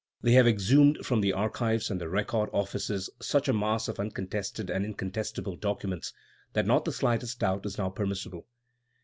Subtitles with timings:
[0.23, 4.71] They have exhumed from the archives and the record offices such a mass of uncontested
[4.71, 6.11] and incontestable documents,
[6.53, 8.47] that not the slightest doubt is now permissible.